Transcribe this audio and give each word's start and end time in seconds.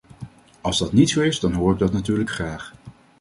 Als 0.61 0.77
dat 0.79 0.93
niet 0.93 1.09
zo 1.09 1.21
is 1.21 1.39
dan 1.39 1.53
hoor 1.53 1.73
ik 1.73 1.79
dat 1.79 1.91
natuurlijk 1.93 2.29
graag. 2.29 2.73